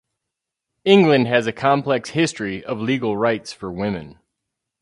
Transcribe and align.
England 0.83 1.27
has 1.27 1.45
a 1.45 1.51
complex 1.53 2.09
history 2.09 2.65
of 2.65 2.79
legal 2.79 3.15
rights 3.15 3.53
for 3.53 3.71
women. 3.71 4.17